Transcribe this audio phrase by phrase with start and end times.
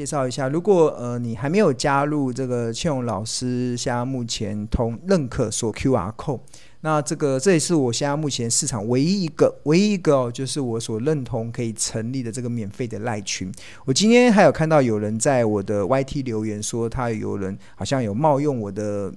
[0.00, 6.40] 介绍一下，如果呃你还没有加入这个庆荣老师，现在目前同认可所 QR code，
[6.80, 13.52] 那这个这也是我现在目前市场唯一一个唯一一个哦，就是我所认同可以成立的这个免费的赖群。
[13.84, 19.12] 我今天还有看到有人在我的 YT 留言说，他有人好像有冒用我的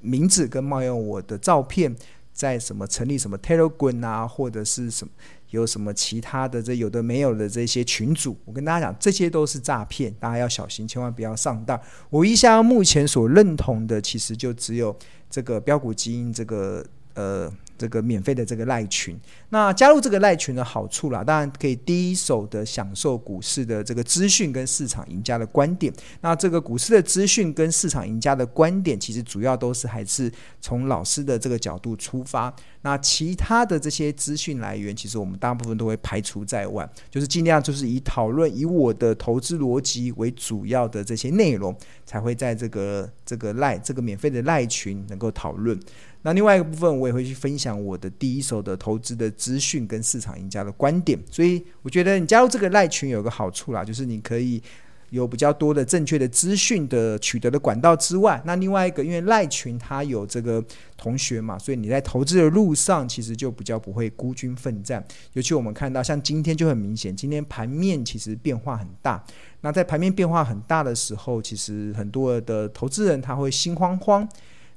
[0.00, 1.92] 名字跟冒用我的照片，
[2.32, 5.12] 在什么成立什么 Telegram 啊，或者是什么。
[5.50, 11.80] 有什么其他的这有的没有的这些群主，我跟大家讲，这些都是诈骗，大家要小心，千万不要上当。
[12.08, 14.96] 我一向目前所认同的，其实就只有
[15.28, 17.52] 这个标股基因这个呃。
[17.80, 25.90] 这个免费的这个赖群，那加入这个赖群的好处啦，当然可以第一手的享受股市的这个资讯跟市场赢家的观点。
[26.20, 30.30] 那这个股市的资讯跟市场赢家的观点，其实主要都是还是
[30.60, 32.54] 从老师的这个角度出发。
[32.82, 45.78] 那其他的这些资讯来源，其实我们大部分都会排除在外，就是尽量就是以讨论以我的投资逻辑为主要的这些内容，才会在这个这个赖这个免费的赖群能够讨论。
[46.22, 51.18] 那另外一个部分，我也会去分享我的第一手的投资的资讯跟市场赢家的观点。
[51.30, 54.62] 所以我觉得你加入这个赖群有个好处啦，就是你可以
[55.08, 60.62] 有比较多的正确的资讯的取得的管道之外，那另外一个，因为赖群它有这个
[60.96, 65.04] 同学嘛，所以你在投资的路上其实就比较不会孤军奋战。
[65.32, 69.24] 尤其我们看到像今天就很明显，今天盘面其实变化很大。
[69.62, 74.28] 那在盘面变化很大的时候，其实很多的投资人他会心慌慌。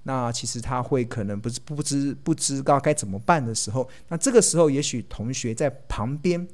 [0.03, 6.45] 那其实他会可能不知不知不知道该怎么办的时候，那这个时候也许同学在旁边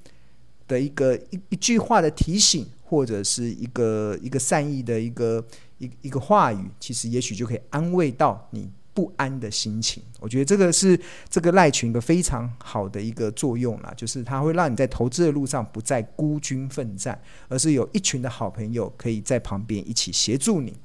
[0.68, 5.44] 的一个一一句话的提醒，或者是一个一个善意的一个
[5.80, 10.04] 一一个话语，其实也许就可以安慰到你不安的心情。
[10.20, 20.78] 我觉得这个是这个赖群一个非常好的一个作用啦，就是它会让你在投资的路上不再孤军奋战，而是有一群的好朋友可以在旁边一起协助你。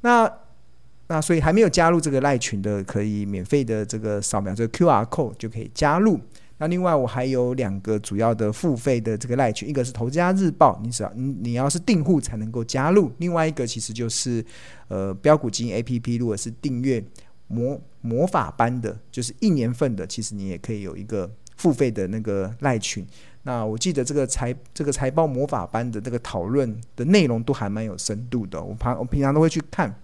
[0.00, 0.32] 那
[1.08, 6.20] 那所以还没有加入这个赖群的，可以免费的这个扫描这个 QR code 就可以加入。
[6.58, 13.10] 那另外我还有两个主要的付费的这个赖群，一个是投资家日报，你只要你你要是订户才能够加入。
[13.18, 14.44] 另外一个其实就是
[14.88, 17.02] 呃标股基因 APP，如果是订阅
[17.46, 23.06] 魔魔法班的，就是一年份的，其实你也可以有一个付费的那个赖群。
[23.44, 29.94] 那我记得这个财这个财报魔法班的这个讨论的内容都还蛮有深度的，我平我平常都会去看。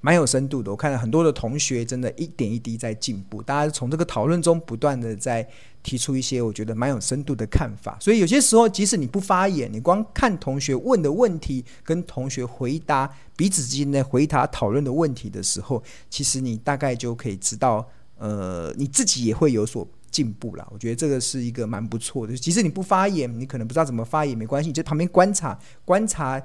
[0.00, 5.46] 蛮有深度的，我看到很多的同学真的一点一滴在进步，大家从这个讨论中不断的在
[5.82, 17.86] 提出一些我觉得蛮有深度的看法，所以有些时候即使你不发言，你光看同学问的问题跟同学回答彼此之间的回答讨论的问题的时候，其实你大概就可以知道，
[18.16, 20.66] 呃，你自己也会有所进步了。
[20.70, 26.42] 我觉得这个是一个蛮不错的，即使你不发言，你可能不知道怎么发言没关系，你就旁边观察观察。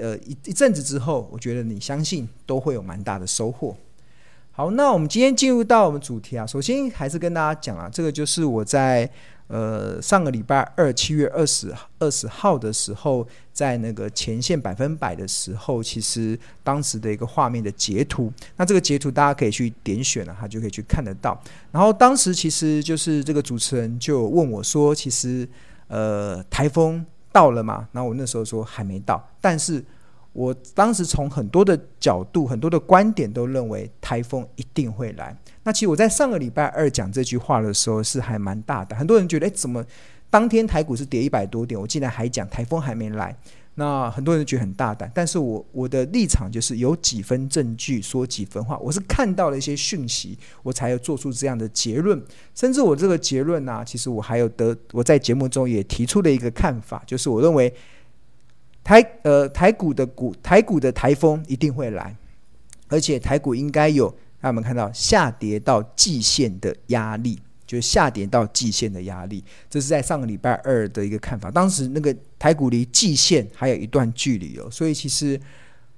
[0.00, 3.76] 呃，一一阵子之后，我觉得你相信都会有蛮大的收获。
[4.50, 9.08] 好，那我们今天进入到我们主题啊，首先还是跟大家讲啊，这个就是我在
[9.48, 18.32] 呃上个礼拜二七月二十二十号的时候，在那个前线百分百的时候，其实当时的一个画面的截图。
[18.56, 21.38] 那这个截图大家可以去点选了，它就可以去看得到。
[21.70, 25.46] 然后当时其实就是这个主持人就问我说，其实
[25.88, 27.04] 呃台风。
[27.36, 27.86] 到了吗？
[27.92, 29.84] 然后我那时候说还没到，但是
[30.32, 35.36] 我当时从很多的角度、很多的观点都认为台风一定会来。
[35.62, 39.84] 那其实我在上个礼拜二讲这句话的时候是还蛮大的，很多人觉得，诶，怎么
[40.30, 43.36] 当天台股是跌一百多点，我竟然还讲台风还没来？
[43.78, 52.18] 那很多人觉得很大胆，但是我我的立场就是有几分证据说几分话，我是看到了一些讯息，我才有做出这样的结论。
[52.54, 57.70] 甚至我这个结论呢、其实我还有得我在节目中也提出了一个看法，就是我认为
[58.82, 62.16] 台呃台股的股台股的台风一定会来，
[62.88, 64.06] 而且台股应该有
[64.40, 67.38] 让我们看到下跌到季线的压力。
[67.66, 71.50] 就是下跌到季线的压力，这是在上个礼拜二的一个看法。
[71.50, 75.38] 当时那个台股离季线还有一段距离哦，所以其实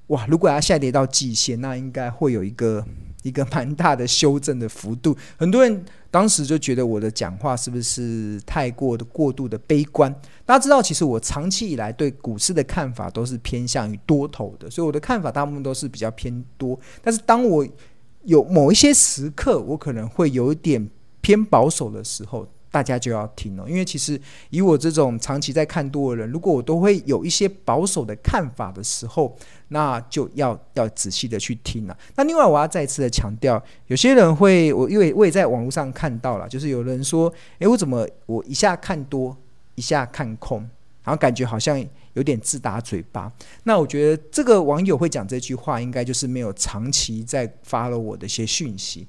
[0.06, 2.82] 哇，如果要下跌到季线，那应该会有一个
[3.22, 5.14] 一个蛮大的修正的幅度。
[5.36, 10.10] 很多人当时就觉得我的讲话是不是太过的过度的悲观？
[10.46, 16.80] 大家知道，其实我长期以来对股市的看法都是偏向于多头的，所以我的看法大部分都是比较偏多。
[17.02, 17.66] 但是当我
[18.24, 20.88] 有某一些时刻，我可能会有一点。
[21.28, 29.36] 偏保守的时候，大家就要听了，因为其实以我这种长期在看多的人，如果我都会有一些保守的看法的时候，
[29.68, 31.94] 那就要要仔细的去听了。
[32.16, 39.36] 那另外我要再次的强调，有些人会我因为我也在网络上看到了，就是有人说，诶，我怎么我一下看多，
[39.74, 40.60] 一下看空？
[41.04, 41.78] 然后感觉好像
[42.14, 43.30] 有点自打嘴巴。
[43.64, 49.06] 那我觉得这个网友会讲这句话，应该就是没有长期在发了我的一些讯息。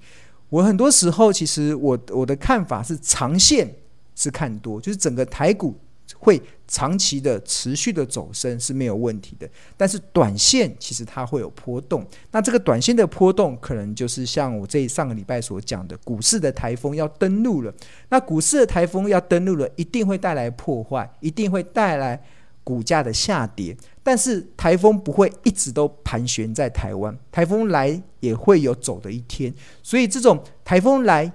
[0.49, 3.73] 我很多时候其实我我的看法是长线
[4.15, 5.75] 是看多，就是整个台股。
[6.17, 9.47] 会长期的持续的走升是没有问题的，
[9.77, 12.03] 但是短线其实它会有波动。
[12.31, 17.71] 那这个短线的波动，可能就是像我这上个礼拜所讲的，股市的台风要登陆了。
[18.09, 22.19] 那股市的台风要登陆了，一定会带来破坏，一定会带来
[22.63, 23.77] 股价的下跌。
[24.09, 29.53] 但是台风不会一直都盘旋在台湾，台风来也会有走的一天。
[29.83, 31.31] 所以这种台风来。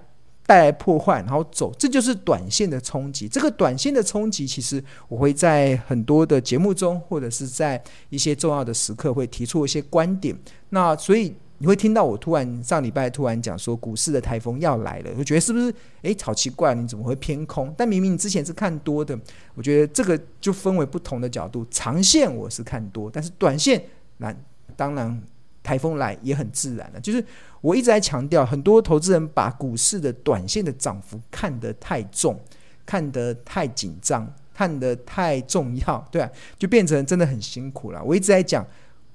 [0.46, 3.26] 带来破坏，然后走，这就是短线的冲击。
[3.26, 10.38] 这个短线的冲击，其实我会在很多的节目中，或者是在一些重要的时刻，会提出一些观点。
[10.68, 15.74] 那所以你会听到我突然上礼拜突然讲说，股市的台风要来了，我觉得是不是？
[16.02, 17.74] 诶，好奇怪，你怎么会偏空？
[17.76, 19.18] 但明明你之前是看多的。
[19.54, 21.66] 我觉得这个就分为不同的角度。
[21.70, 23.82] 长线我是看多，但是短线
[24.18, 24.34] 那
[24.76, 25.22] 当然。
[25.64, 27.24] 台风来也很自然了，就是
[27.62, 32.38] 我一直在强调，很多投资人把股市的短线的涨幅看得太重，
[32.84, 38.04] 看得太紧张，看得太重要，对啊，就变成真的很辛苦了。
[38.04, 38.62] 我一直在讲，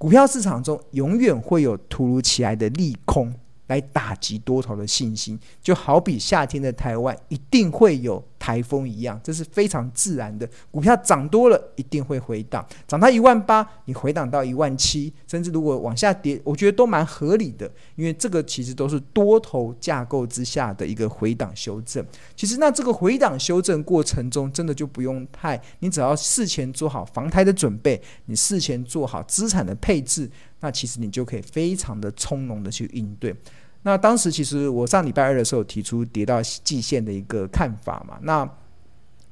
[0.00, 3.30] 股票市场中永远会有突如其来的利空。
[3.70, 10.48] 来打击多头的信心，就好比夏天的台湾一定会有台风一样，这是非常自然的。
[10.72, 22.04] 股票涨多了，一定会回档，涨到一万八，你回档到一万七，甚至如果往下跌，我觉得都蛮合理的，因为这个其实都是多头架构之下的一个回档修正。
[22.34, 30.28] 其实那这个回档修正过程中，真的就不用太，你只要事前做好防台的准备，你事前做好资产的配置，
[30.58, 33.32] 那其实你就可以非常的从容的去应对。
[33.82, 38.48] 那当时其实我上礼拜二的时候提出跌到季线的一个看法嘛，那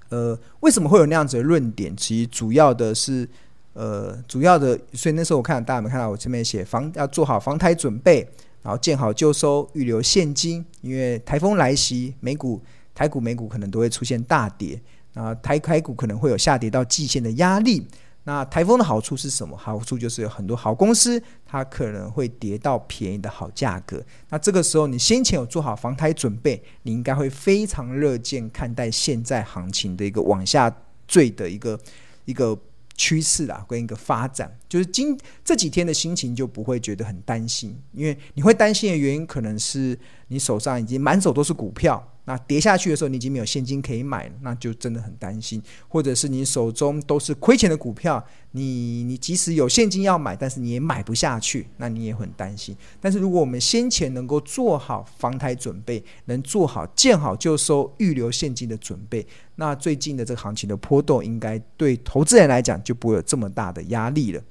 [0.09, 1.95] 呃为什么会有那样子的论点？
[1.95, 3.29] 其实主要的是
[3.75, 8.27] 呃主要的，所以那时候我看大家有没有看到我这边写防要做好防台准备，
[8.62, 12.59] 然后见好就收，预留现金，因为台风来袭，美股
[12.95, 14.81] 台股美股可能都会出现大跌，
[15.12, 17.87] 啊台台股可能会有下跌到季线的压力。
[18.28, 19.56] 那台风的好处是什么？
[19.56, 24.04] 好处就是有很多好公司，它可能会跌到便宜的好价格。
[24.28, 30.70] 那这个时候，你先前有做好防台准备，你应该会非常乐见看待现在行情的一个往下
[31.06, 31.80] 坠的一个
[32.26, 32.54] 一个
[32.98, 34.54] 趋势啦，跟一个发展。
[34.69, 42.06] 就是今这几天的心情就不会觉得很担心，因为你会担心的原因，可能是你手上已经满手都是股票。
[42.28, 45.58] 那跌下去的时候，你已经没有现金可以买了，那就真的很担心；
[45.88, 52.76] 或者是你手中都是亏钱的股票，你你即使有现金要买，但是你也买不下去，那你也很担心。
[53.00, 59.26] 但是如果我们先前能够做好防台准备，能做好见好就收、预留现金的准备，
[59.56, 64.42] 那最近的这个行情的波动，应该对投资人来讲就不会有这么大的压力了。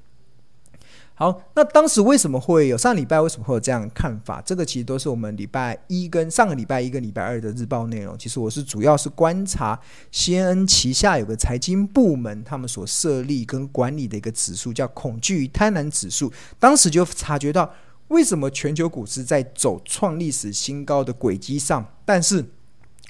[1.19, 4.39] 好，那当时为什么会有上礼拜为什么会有这样的看法？
[4.45, 8.15] 这个其实都是我们礼拜一跟上个礼拜一跟礼拜二的日报内容。
[8.19, 9.79] 其实我是主要是观察
[10.13, 16.31] CNN 旗下有个财经部门，他们所设立跟管理的一个指数叫恐惧与贪婪指数。
[16.59, 17.67] 当时就察觉到，
[18.09, 22.45] 为什么全球股市在走创历史新高的轨迹上，但是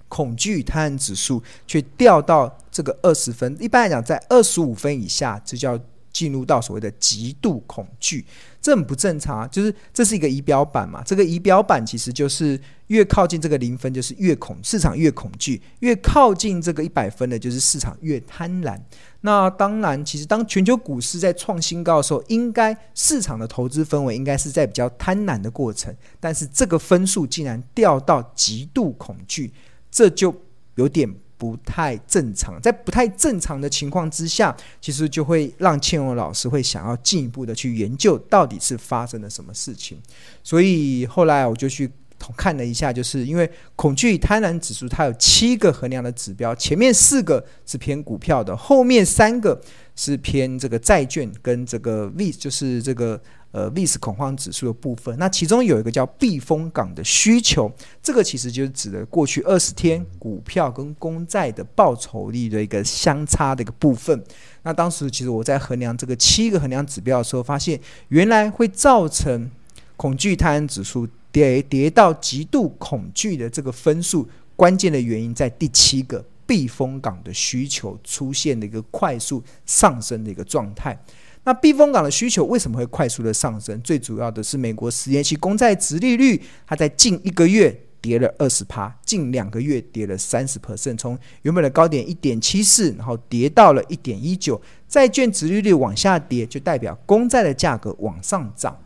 [0.08, 5.78] 恐惧与贪婪指数却掉到这个二十分，一般来讲在二十五分以下，这叫。
[6.18, 8.26] 进入到所谓的极度恐惧，
[8.60, 9.48] 这很不正常啊！
[9.48, 18.82] 就是这是一个仪表板嘛，这个仪表板其实就是越靠近这个零分，就是越恐市场越恐惧；越靠近这个一百分的，就是市场越贪婪。
[19.22, 29.54] 那当然，其实当全球股市在创新高的时候，应该市场的投资氛围应该是在比较贪婪的过程，但是这个分数竟然掉到极度恐惧，
[29.92, 30.34] 这就
[30.74, 31.14] 有点。
[31.38, 40.02] 不太正常，在不太正常的情况之下，其实就会让倩蓉老师会想要进一步的去研究到底是发生了什么事情。
[40.44, 41.90] 所以后来我就去
[42.36, 49.62] 看了一下，就是因为恐惧与贪婪指数它有七个衡量的指标，前面四个是偏股票的，后面三个
[49.96, 53.22] 是偏这个债券跟这个 V，就是这个。
[53.52, 57.72] 呃历史恐慌指数的部分，那其中有一个叫避风港的需求，
[58.04, 64.24] 这个其实就是指的过去二十天股票跟公债的报酬率的一个相差的一个部分。
[64.64, 69.50] 那当时其实我在衡量这个七个衡量指标的时候，发现原来会造成
[69.96, 80.98] 恐惧贪婪指数跌跌到极度恐惧的这个分数，关键的原因在第七个避风港的需求出现的一个快速上升的一个状态。
[81.48, 83.80] 那避风港的需求为什么会快速的上升？
[83.82, 94.62] 最主要的是美国十年期公债殖利率，它在近一个月跌了二十趴，近两个月跌了三十 percent，从原本的高点一点七四，然后跌到了一点一九。
[94.90, 98.78] 债券殖利率往下跌，就代表公债的价格往上涨。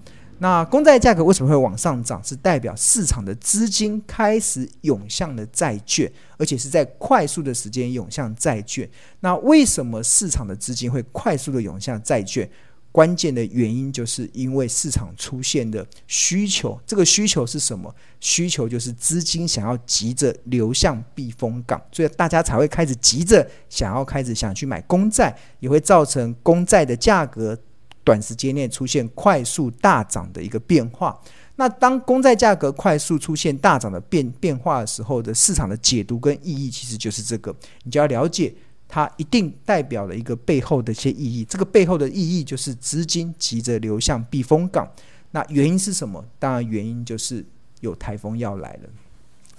[0.42, 2.20] 那公债价格为什么会往上涨？
[2.24, 8.90] 是代表市场的资金开始涌向了债券，而且是在快速的时间涌向债券。
[9.20, 12.50] 那为什么市场的资金会快速的涌向债券？
[12.92, 16.78] 关键的原因就是因为市场出现的需求。
[16.88, 17.94] 这个需求是什么？
[18.20, 27.56] 需求就是资金想要急着流向避风港，所以大家才会开始急着想要开始想去买公债，也会造成公债的价格。
[28.04, 31.20] 短时间内出现快速大涨的一个变化，
[31.56, 38.54] 那当公债价格快速出现大涨的变变化的时候的市场的解读跟意义，其实就是这个，你就要了解
[38.88, 41.46] 它一定代表了一个背后的一些意义。
[41.46, 44.90] 这个背后的意义就是资金急着流向避风港。
[45.32, 46.26] 那原因是什么？
[46.40, 47.46] 当然原因就是
[47.80, 48.90] 有台风要来了，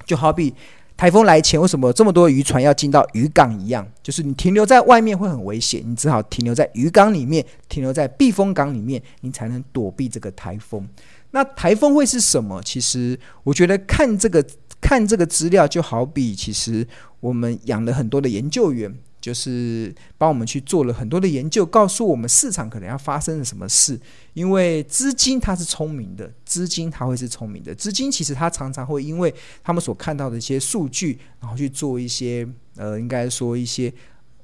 [0.05, 0.53] 就好比。
[0.97, 3.87] 台风来前，为什么这么多渔船要进到渔港一样？
[4.03, 10.87] 就是你停留在外面会很危险，你只好停留在渔港里面，停留在避风港里面，你才能躲避这个台风。
[11.33, 12.63] 那台风会是什么？
[12.63, 14.45] 其实我觉得看这个
[14.81, 16.87] 看这个资料，就好比其实
[17.21, 18.95] 我们养了很多的研究员。
[19.23, 23.99] 就是帮我们去做了很多的研究，告诉我们市场可能要发生了什么事。
[24.35, 27.73] 因为资金它是聪明的，资金它会是聪明的。
[27.75, 33.93] 资金其实它常常会因为他们所看到的一些数据，然后去做一些呃，应该说一些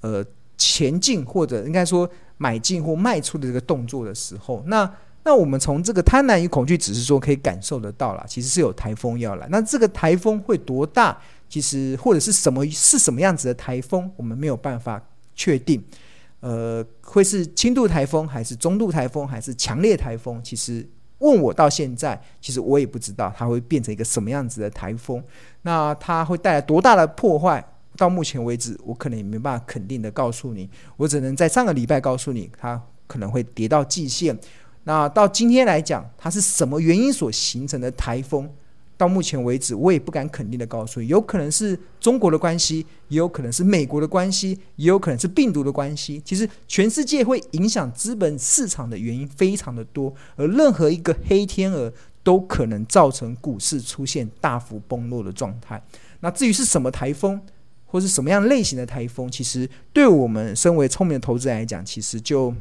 [0.00, 0.25] 呃
[0.56, 4.88] 前进或者应该说买进或卖出的这个动作的时候，那
[5.25, 9.49] 那我们从这个贪婪与恐惧只是说可以感受得到啦，其实是有台风要来。
[9.50, 11.20] 那这个台风会多大？
[11.49, 15.02] 其实或者是什么是什么样子的台风，我们没有办法
[15.35, 15.83] 确定。
[16.40, 20.40] 呃，会是轻度台风，还是中度台风，还是强烈台风？
[20.45, 20.88] 其实
[21.19, 25.21] 问我到现在，其实我也不知道它会变成一个什么样子的台风。
[25.62, 27.64] 那它会带来多大的破坏？
[27.97, 30.71] 到目前为止，我可能也没办法肯定的告诉你。
[30.97, 34.38] 我只能在上个礼拜告诉你，它可能会跌到季线。
[34.85, 38.49] 那到今天来讲，它是什么原因所形成的台风？
[38.99, 46.21] 到目前为止，我也不敢肯定的告诉你，有可能是中国的关系，也有可能是美国的关系，也有可能是病毒的关系。
[46.25, 51.90] 其实，全世界会影响资本市场的原因非常的多，而任何一个黑天鹅
[52.25, 55.81] 都可能造成股市出现大幅崩落的状态。
[56.21, 57.40] 那至于是什么台风，
[57.87, 62.52] 或是什么样类型的台风，其实对我们身为聪明的投资人来讲，其实就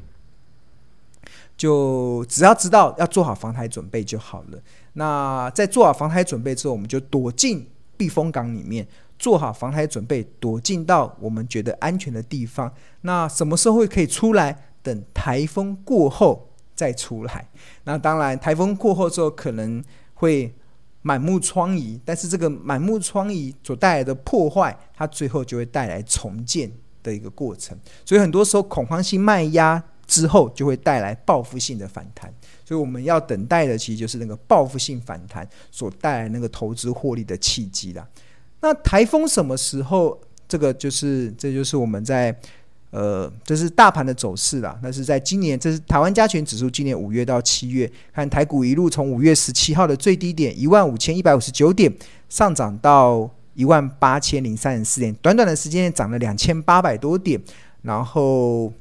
[1.58, 4.60] 就只要知道要做好防台准备就好了。
[4.94, 8.88] 那在做好防台准备之后，我们就躲进避风港里面，
[9.20, 12.72] 做好防台准备，躲进到我们觉得安全的地方。
[13.02, 14.64] 那什么时候会可以出来？
[14.84, 17.50] 等台风过后再出来。
[17.84, 19.84] 那当然，台风过后之后可能
[20.14, 20.54] 会
[21.02, 26.72] 满目疮痍，但是这个满目疮痍所带来的破坏，它最后就会带来重建
[27.04, 27.78] 的一个过程。
[28.06, 32.34] 所以很多时候恐慌性卖压之后，就会带来报复性的反弹。
[32.66, 38.08] 所以我们要等待的，其实就是那个报复性反弹所带来那个投资获利的契机啦。
[38.62, 40.20] 那台风什么时候？
[40.50, 42.34] 这个就是，这就是我们在
[42.92, 44.80] 呃，这是大盘的走势啦。
[44.82, 51.94] 那是在今年，这是台湾加权指数今年五月到七月，看台股一路从五月十七号的最低点一万五千一百五十九点，
[52.30, 57.38] 上涨到一万八千零三十四点，短短的时间涨了两千八百多点，
[57.82, 58.72] 然后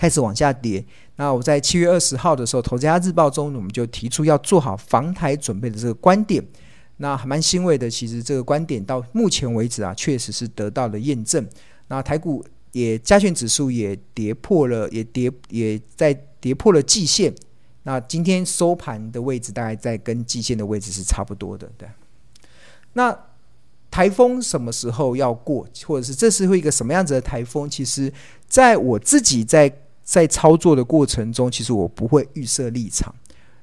[0.00, 0.82] 开始往下跌。
[1.16, 6.42] 那我在七月二十号的时候，《投资家日报》中，我们就提出要做好防台准备的这个观点。
[6.96, 11.46] 那还蛮欣慰的，其实这个观点到目前为止啊，确实是得到了验证。
[11.88, 12.42] 那台股
[12.72, 17.34] 也加权指数也跌破了，也跌也在跌破了季线。
[17.82, 21.70] 那今天收盘的位置大概在跟季线的位置是差不多的。
[21.76, 21.86] 对。
[22.94, 23.14] 那
[23.90, 27.68] 台风什么时候要过，或者是这是会一个什么样子的台风？
[27.68, 28.10] 其实
[28.48, 29.70] 在我自己在。
[30.10, 33.14] 在操作的过程中，其实我不会预设立场。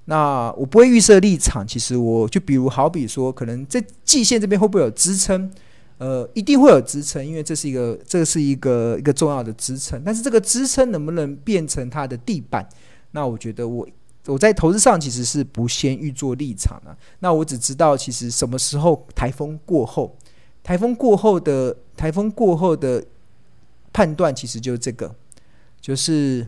[0.06, 5.52] 那我不会预设立场，其实我就比如好比说，可能在季线这边会不会有支撑？
[5.98, 10.02] 呃，一定会有支撑，因为这是一个，这是一个一个重要的支撑。
[10.06, 12.66] 但是这个支撑能不能变成它的地板？
[13.12, 13.86] 那我觉得我
[14.28, 16.98] 我在投资上其实是不先预做立场的。
[17.20, 20.16] 那我只知道，其实什么时候台风过后，
[20.64, 23.04] 台风过后的台风过后的
[23.92, 25.14] 判断，其实就是这个。
[25.88, 26.46] 就是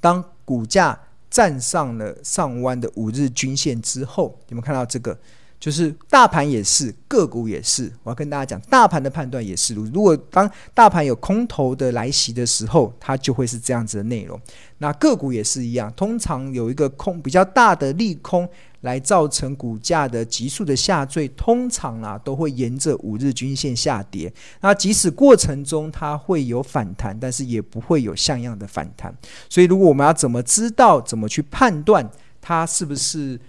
[0.00, 0.96] 当股价
[1.28, 5.18] 站上了上弯的五日均线之后，你们看到这个？
[5.66, 7.92] 就是大盘也是，个股也是。
[8.04, 9.74] 我要跟大家讲，大盘的判断也是。
[9.74, 14.40] 如果当大盘有空头的来袭的时候，它就会是这样子的内容。
[14.78, 18.48] 那个股也是一样，通常有一个空比较大的利空
[18.82, 24.32] 来造成股价的急速的下坠，通常啊都会沿着五日均线下跌。
[24.60, 29.12] 那即使过程中它会有反弹，但是也不会有像样的反弹。
[29.50, 32.08] 所以，如果我们要怎么知道，怎么去判断
[32.40, 33.40] 它是不是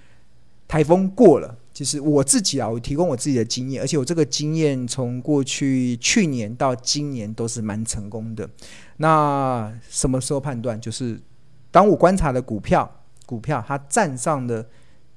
[0.67, 1.55] 台风过了？
[1.77, 8.49] 其实我自己啊，我提供我自己的经验，而且我这个经验从过去去年到今年都是蛮成功的。
[8.95, 10.81] 那什么时候判断？
[10.81, 11.21] 就是
[11.69, 12.91] 当我观察的股票，
[13.27, 14.67] 股票它站上的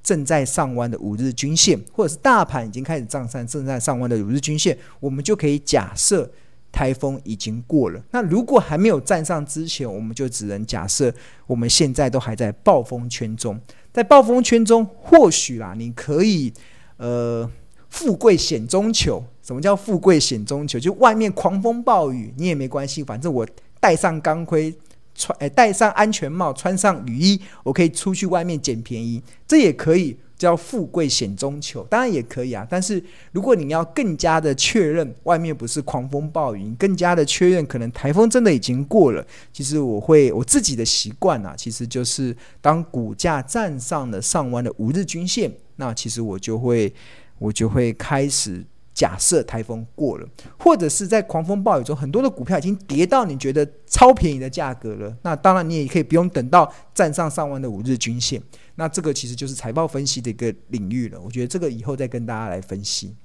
[0.03, 6.31] 正在上弯的五日均线，或者是大盘已经开始站上正在上弯的五日均线，我们就可以假设
[6.71, 8.05] 台风已经过了。
[8.11, 11.11] 那如果还没有站上之前，我们就只能假设
[11.47, 13.59] 我们现在都还在暴风圈中。
[13.93, 16.53] 在暴风圈中，或许啦，你可以，
[16.97, 17.51] 呃，
[17.89, 19.25] 富贵险中求。
[19.43, 20.79] 什么叫富贵险中求？
[20.79, 23.47] 就外面狂风暴雨，你也没关系，反正我
[23.81, 24.73] 戴上钢盔，
[25.15, 30.17] 穿，哎，戴上安全帽，穿上雨衣，我可以出去外面捡便宜，这也可以。
[30.41, 32.67] 叫富贵险中求，当然也可以啊。
[32.71, 46.91] 但是如果你要更加的确认外面不是狂风暴雨，更加的确认可能台风真的已经过了，其实我会我自己的习惯啊，其实就是当股价站上了上弯的五日均线，那其实我就会
[47.39, 48.65] 我就会开始。
[49.01, 50.29] 假设台风过了，
[50.59, 55.17] 或者是在狂风暴雨中，很多的股票已经跌到你觉得超便宜的价格了。
[55.23, 58.43] 那当然，你也可以不用等到站上上万的五日均线。
[58.75, 61.19] 那这个其实就是财报分析的一个领域了。
[61.19, 63.17] 我觉得这个以后再跟大家来分析。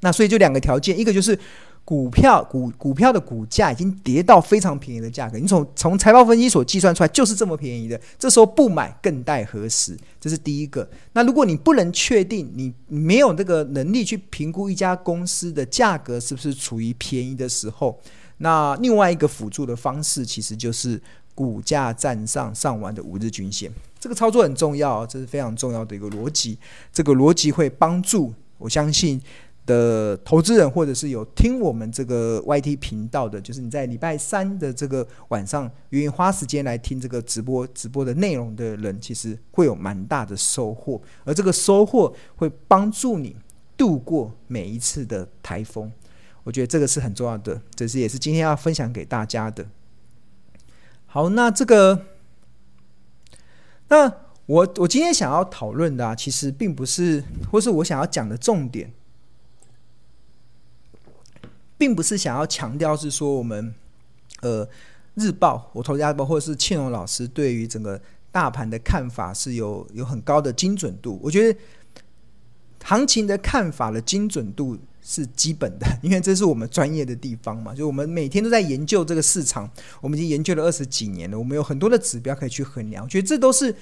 [0.00, 1.38] 那所以就两个条件，一个就是。
[1.84, 9.98] 股票股股票的股价已经跌到非常便宜的价格，你从从财报分析所计算出来就是这么便宜的，这时候不买更待何时？
[10.20, 10.88] 这是第一个。
[11.12, 17.98] 那如果你不能确定，你没有这个能力去评估一家公司的价格是不是处于便宜的时候，
[18.38, 21.00] 那另外一个辅助的方式其实就是
[21.34, 23.70] 股价站上上完的五日均线。
[23.98, 26.56] 这个操作很重要，这是非常重要的一个逻辑。
[26.92, 29.20] 这个逻辑会帮助我相信。
[29.64, 43.36] 的投资人，或者是有听我们这个 YT 频道的，就是你在礼拜三的这个晚上愿意花时间来听这个直播直播的内容的人，其实会有蛮大的收获，而这个收获会帮助你
[43.76, 45.92] 度过每一次的台风。
[46.42, 49.64] 我觉得这个是很重要的，这是也是今天要分享给大家的。
[51.06, 52.06] 好，那这个，
[53.86, 54.12] 那
[54.46, 58.92] 我我今天想要讨论的啊，其实并不是，或是我想要讲的重点。
[61.82, 63.74] 并不是想要强调是说我们，
[64.42, 64.64] 呃，
[65.14, 71.18] 日报我投家日报或者是庆荣老师对于整个大盘的看法是有有很高的精准度。
[71.20, 71.58] 我觉得
[72.84, 77.74] 行情的看法的精准度是基本的， 因为这是我们专业的地方嘛。
[77.74, 79.68] 就我们每天都在研究这个市场，
[80.00, 83.02] 我们已经研究了二十几年了，我们有很多的指标可以去衡量。
[83.02, 83.74] 我觉得这都是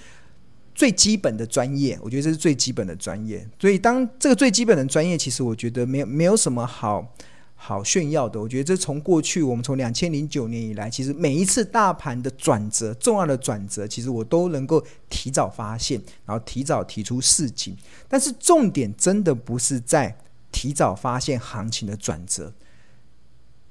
[0.75, 1.99] 最基本的专业。
[2.03, 3.47] 我觉得这是最基本的专业。
[3.61, 7.15] 所以当这个最基本的专业，其实我觉得没有没有什么好。
[7.63, 17.77] 好炫耀的，我觉得这从过去我们从两千零九年以来，其实每一次大盘的转折，重要的转折，其实我都能够提早发现，然后提早提出示警。
[18.09, 20.17] 但是重点真的不是在
[20.51, 22.51] 提早发现行情的转折，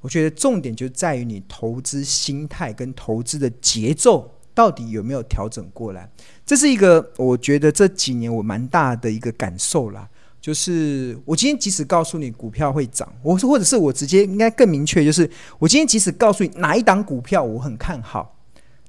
[0.02, 6.08] 我觉得重点就在于你投资心态跟投资的节奏到底有没有调整过来。
[6.46, 10.08] 这是一个我觉得这几年我蛮大的一个感受啦。
[10.42, 18.38] 就是我今天即使告诉你股票会涨，我说或者是我直接应该更明确，就是我今天即使告诉你哪一档股票我很看好，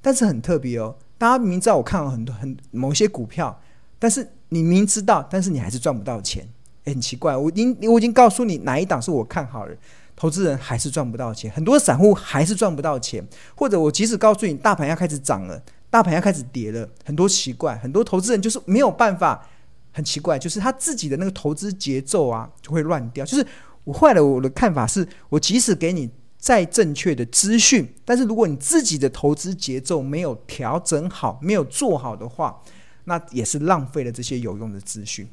[0.01, 3.61] 但是很特别哦，大家明知道我看好很多很某些股票，
[3.99, 6.47] 但是你明知道，但是你还是赚不到钱，
[6.85, 9.77] 很奇怪，我已经我已经告诉你哪一档是我看好的，
[10.15, 13.21] 投资人还是赚不到钱，很多散户还是赚不到钱，
[13.55, 19.45] 或者我即使告诉你大盘要开始涨了，大盘要开始跌了，很多奇怪，很多投资人就是没有办法。
[19.91, 23.25] 很奇怪，就是他自己的那个投资节奏啊，就会乱掉。
[23.25, 23.45] 就是
[23.83, 32.61] 我坏了我的看法是，我即使给你再正确的资讯，但是如果你自己的投资节奏没有调整好，没有做好的话，
[33.05, 35.27] 那也是浪费了这些有用的资讯。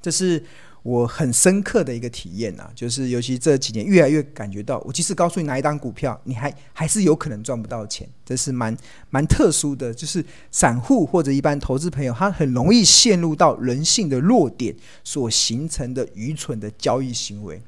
[0.00, 0.44] 这是。
[0.88, 8.74] 我很深刻的一个体验啊，就是尤其这几年越来越感觉到，我即使告诉你哪一档股票，你还还是有可能赚不到钱，这是蛮
[9.10, 9.92] 蛮特殊的。
[9.92, 14.74] 就是散户或者一般投资朋友，他很容易陷入到人性的弱点
[15.04, 17.60] 所形成的愚蠢的交易行为，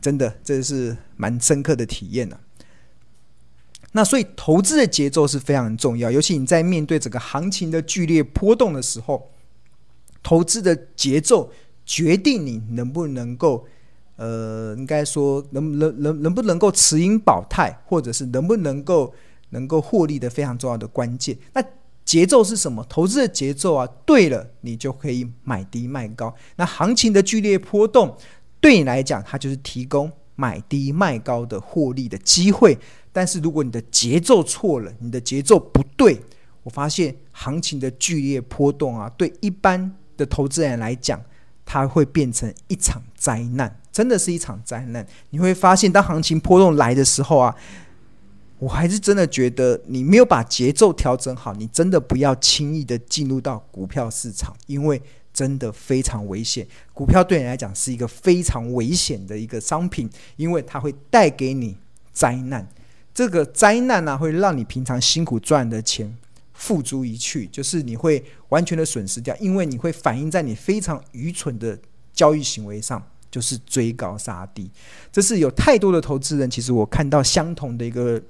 [0.00, 2.38] 真的这是蛮深刻的体验啊。
[3.90, 9.32] 那所以投资的节奏是非常重要，尤其你在面对整个行情的剧烈波动的时候，
[10.22, 11.50] 投资的节奏。
[11.86, 13.64] 决定你能不能够，
[14.16, 19.14] 呃，应该说能能能能不能够持盈保泰，或者是能不能够
[19.50, 21.38] 能够获利的非常重要的关键。
[21.54, 21.64] 那
[22.04, 22.84] 节奏是什么？
[22.88, 26.34] 投资的节奏啊，对了，你就可以买低卖高。
[26.56, 28.16] 那行情的剧烈波动，
[28.60, 32.78] 对你来讲，它就是提供买低卖高的获利的机会。
[33.12, 36.20] 但是如果你的节奏错了，你的节奏不对，
[36.62, 41.20] 我发现行情的剧烈波动啊，对一般的投资人来讲，
[41.66, 45.06] 它会变成一场灾难，真的是一场灾难。
[45.30, 47.54] 你会发现，当行情波动来的时候啊，
[48.58, 55.02] 我还是真的觉得你没有把节奏调整好，你真的不要轻易的进入到股票市场，因为
[55.34, 56.66] 真的非常危险。
[56.94, 61.76] 股票对你来讲是一个非常危险的一个商品，因为它会带给你
[62.12, 62.66] 灾难。
[63.12, 66.16] 这个灾难呢、会让你平常辛苦赚的钱
[66.56, 71.78] 付诸一去，就是你会完全的损失掉，因为你会反映在你非常愚蠢的
[72.12, 74.70] 交易行为上，就是追高杀低。
[75.12, 78.22] 这是有太多的投资人，其实我看到相同的一个。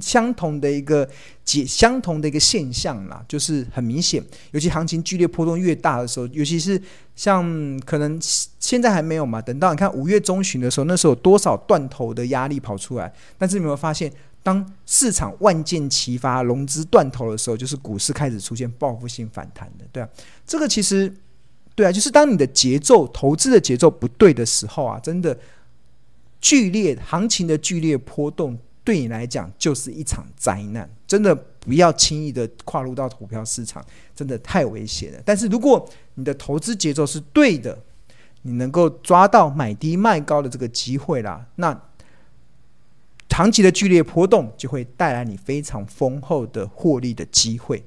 [0.00, 1.10] 相同的一个
[1.44, 6.80] 解，相同的一个现象啦，就是很明显，尤其行情剧烈波动越大的时候，尤其是
[7.16, 7.44] 像
[7.80, 8.16] 可能
[8.60, 13.12] 现在还没有嘛，等到你看五月中旬的时候，那时候有多少断头的压力跑出来？
[13.36, 14.08] 但是你有没有发现，
[14.42, 20.08] 当市场万箭齐发，融资断头的时候，就是股市开始出现报复性反弹的，对啊，
[20.46, 21.12] 这个其实
[21.74, 25.38] 对啊，就是当你的节奏、投资的节奏不对的时候啊，真的
[26.40, 28.58] 剧烈行情的剧烈波动。
[28.82, 33.84] 对你来讲就是一场灾难，真的不要轻易的跨入到股票市场，
[34.16, 35.20] 真的太危险了。
[35.24, 37.78] 但是如果你的投资节奏是对的，
[38.42, 41.78] 你能够抓到买低卖高的这个机会啦，那
[43.30, 47.82] 长期的剧烈波动就会带来你非常丰厚的获利的机会。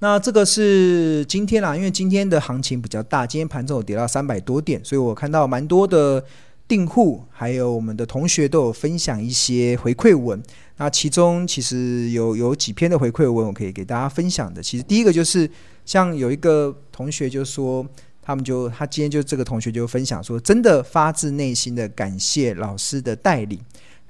[0.00, 6.22] 那这个是今天啦，因为今天的行情比较大，今天盘中有跌到三百多点，所以我看到蛮多的。
[6.68, 10.40] 订户还有我们的同学都有分享一些回馈文，
[10.76, 14.62] 那其中其实有有几篇的回馈文我可以给大家分享的。
[14.62, 15.50] 其实第一个就是
[15.84, 17.84] 像有一个同学就说，
[18.22, 23.58] 他们就他今天就这个同学就分享说，真的发自内心的感谢老师的带领。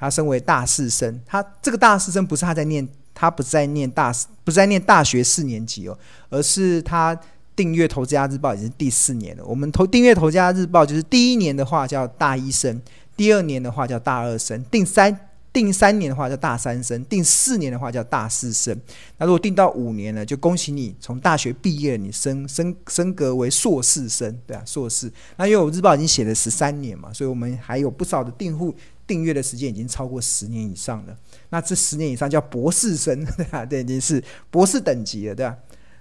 [0.01, 5.97] 他身为大四生，他这个大四生不是他在念，他不是在念大不是在念大学四年级哦，
[6.31, 7.17] 而是他。
[7.57, 9.45] 订阅《投资家日报》已经第四年了。
[9.45, 12.81] 我们投订阅《投资家日报》，就是第一年的话叫大一生，
[13.15, 15.15] 第二年的话叫大二生，第三
[15.53, 18.75] 第三年的话叫大三生，第四年的话叫大四生。
[19.19, 25.13] 那如果订到五年了，就恭喜你从大学毕业，你升升升格为硕士生，对啊，硕士。
[25.37, 28.75] 那因为我日报已经写了十三年嘛，所以我们还有不少的订户
[29.11, 31.17] 订阅的时间已经超过十年以上了。
[31.49, 35.57] 那这十年以上叫博士生， 对啊，这已经是博士等级了，对吧？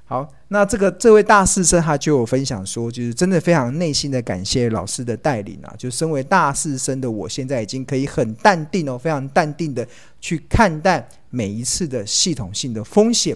[0.06, 9.88] 好，那这个这位大四生他就有分享说，就是真的非常内心的感谢老师的带领啊，就身为大四生的我，现在已经可以很淡定哦，非常淡定的
[10.22, 13.36] 去看待每一次的系统性的风险。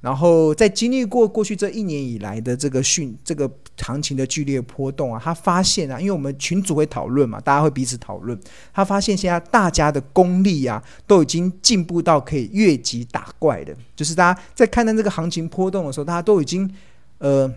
[0.00, 8.38] 然后在经历过过去这一年以来的这个训这个行情的剧烈波动啊，他发现啊，因为我们群组会讨论嘛，大家会彼此讨论，
[8.72, 16.72] 他发现现在大家的功力啊，都已经进步到可以越级打怪的，就是大家在看待这个行情波动的时候，大家都已经
[17.18, 17.52] 呃，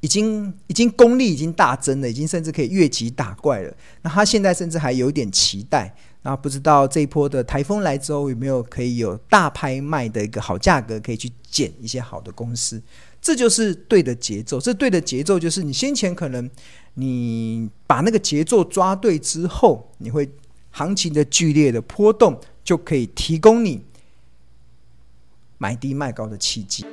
[0.00, 3.74] 已经已经功力已经大增了，已经甚至可以越级打怪了。
[4.02, 5.94] 那他现在甚至还有点期待。
[6.24, 12.80] 那不知道这一波的台风来之后有没有可以有大拍卖的一个好价格，可以去捡一些好的公司，
[13.22, 14.60] 这就是对的节奏。
[14.60, 16.50] 这对的节奏就是你先前可能
[16.94, 20.28] 你把那个节奏抓对之后，你会
[20.70, 23.84] 行情的剧烈的波动就可以提供你
[25.56, 26.84] 买低卖高的契机。